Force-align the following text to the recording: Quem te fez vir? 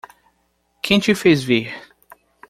Quem 0.81 0.99
te 0.99 1.13
fez 1.13 1.43
vir? 1.43 1.67